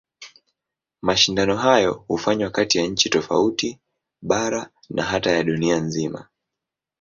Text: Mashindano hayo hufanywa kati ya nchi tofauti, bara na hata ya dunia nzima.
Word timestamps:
Mashindano 1.07 1.55
hayo 1.57 2.03
hufanywa 2.07 2.49
kati 2.51 2.77
ya 2.77 2.87
nchi 2.87 3.09
tofauti, 3.09 3.79
bara 4.21 4.69
na 4.89 5.03
hata 5.03 5.31
ya 5.31 5.43
dunia 5.43 5.77
nzima. 5.79 6.27